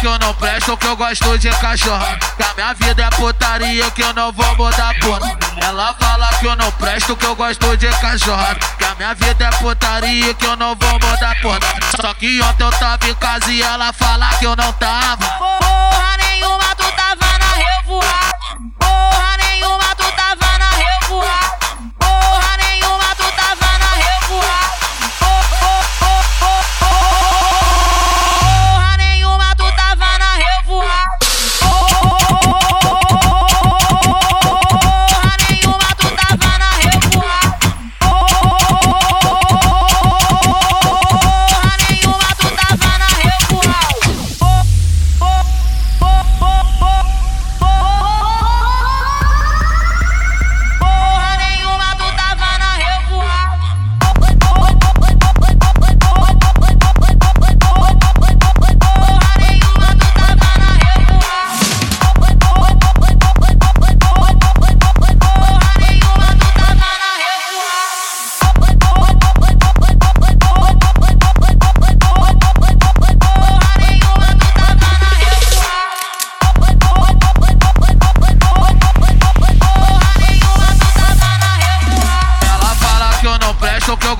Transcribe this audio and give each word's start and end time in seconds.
que 0.00 0.06
eu 0.06 0.18
não 0.18 0.34
presto, 0.34 0.76
que 0.76 0.86
eu 0.86 0.96
gosto 0.96 1.38
de 1.38 1.50
cachorro. 1.50 2.06
Que 2.36 2.42
a 2.42 2.54
minha 2.54 2.74
vida 2.74 3.02
é 3.02 3.10
putaria, 3.10 3.90
que 3.90 4.02
eu 4.02 4.14
não 4.14 4.32
vou 4.32 4.56
mudar 4.56 4.94
porra. 5.00 5.38
Ela 5.62 5.94
fala 5.94 6.28
que 6.38 6.46
eu 6.46 6.56
não 6.56 6.70
presto, 6.72 7.16
que 7.16 7.26
eu 7.26 7.34
gosto 7.36 7.76
de 7.76 7.88
cachorro. 8.00 8.56
Que 8.78 8.84
a 8.84 8.94
minha 8.94 9.14
vida 9.14 9.44
é 9.44 9.50
putaria, 9.58 10.34
que 10.34 10.46
eu 10.46 10.56
não 10.56 10.74
vou 10.74 10.92
mudar 10.92 11.36
porra. 11.42 11.58
Só 12.00 12.14
que 12.14 12.40
ontem 12.42 12.64
eu 12.64 12.70
tava 12.72 13.08
em 13.08 13.14
casa 13.14 13.50
e 13.50 13.62
ela 13.62 13.92
fala 13.92 14.28
que 14.38 14.46
eu 14.46 14.56
não 14.56 14.72
tava. 14.74 15.59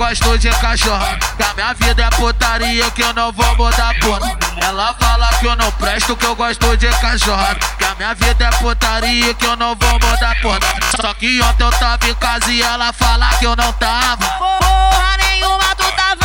gosto 0.00 0.38
de 0.38 0.48
cachorro. 0.48 1.04
Que 1.36 1.42
a 1.42 1.52
minha 1.52 1.74
vida 1.74 2.04
é 2.04 2.10
putaria, 2.16 2.90
que 2.90 3.02
eu 3.02 3.12
não 3.12 3.30
vou 3.32 3.56
mudar 3.56 3.94
por. 4.00 4.18
Ela 4.64 4.94
fala 4.98 5.28
que 5.38 5.46
eu 5.46 5.54
não 5.54 5.70
presto, 5.72 6.16
que 6.16 6.24
eu 6.24 6.34
gosto 6.34 6.74
de 6.78 6.88
cachorro. 7.00 7.54
Que 7.78 7.84
a 7.84 7.94
minha 7.96 8.14
vida 8.14 8.46
é 8.46 8.50
putaria, 8.50 9.34
que 9.34 9.44
eu 9.44 9.56
não 9.56 9.76
vou 9.76 9.92
mudar 9.92 10.34
por. 10.40 10.58
Só 10.98 11.12
que 11.12 11.42
ontem 11.42 11.64
eu 11.64 11.70
tava 11.72 12.08
em 12.08 12.14
casa 12.14 12.50
e 12.50 12.62
ela 12.62 12.94
fala 12.94 13.28
que 13.38 13.44
eu 13.44 13.54
não 13.54 13.70
tava. 13.74 14.26
Porra 14.38 15.16
nenhuma, 15.18 15.76
tu 15.76 15.84
tava. 15.92 16.19